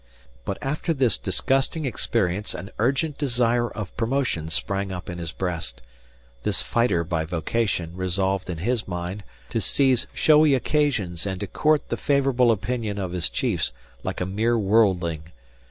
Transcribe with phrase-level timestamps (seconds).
[0.45, 5.83] But after this disgusting experience an urgent desire of promotion sprang up in his breast.
[6.41, 11.89] This fighter by vocation resolved in his mind to seize showy occasions and to court
[11.89, 15.25] the favourable opinion of his chiefs like a mere worldling.